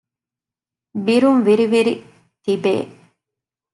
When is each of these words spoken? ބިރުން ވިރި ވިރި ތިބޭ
ބިރުން 1.05 1.41
ވިރި 1.45 1.65
ވިރި 1.73 1.93
ތިބޭ 2.43 2.73